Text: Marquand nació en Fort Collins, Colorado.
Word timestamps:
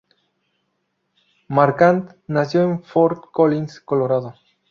Marquand 1.47 2.15
nació 2.25 2.63
en 2.63 2.81
Fort 2.83 3.25
Collins, 3.31 3.79
Colorado. 3.81 4.33